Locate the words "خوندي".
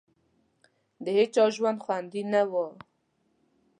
1.83-2.23